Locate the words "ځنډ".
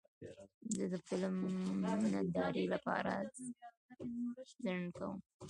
4.63-4.85